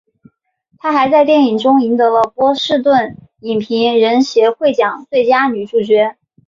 [0.79, 6.17] 她还在电影中赢得了波士顿影评人协会奖最佳女主角。